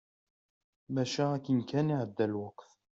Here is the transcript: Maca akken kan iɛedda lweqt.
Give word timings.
Maca 0.93 1.25
akken 1.35 1.59
kan 1.69 1.93
iɛedda 1.95 2.25
lweqt. 2.31 2.69